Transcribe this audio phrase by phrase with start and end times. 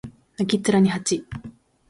[0.39, 1.27] 泣きっ面に蜂